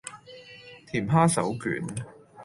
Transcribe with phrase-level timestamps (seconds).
[0.87, 1.83] 甜蝦手卷